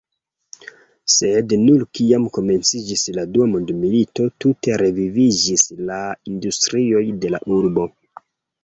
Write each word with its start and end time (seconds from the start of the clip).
Sed 1.15 1.53
nur 1.65 1.83
kiam 1.97 2.25
komenciĝis 2.39 3.05
la 3.19 3.27
dua 3.35 3.49
mondmilito 3.53 4.27
tute 4.47 4.81
reviviĝis 4.85 5.69
la 5.93 6.03
industrioj 6.35 7.09
de 7.23 7.35
la 7.37 7.47
urbo. 7.61 7.89